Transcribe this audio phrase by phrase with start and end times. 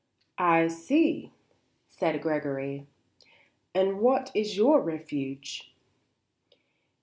[0.39, 1.31] "I see,"
[1.87, 2.87] said Gregory.
[3.75, 5.75] "And what is your refuge?"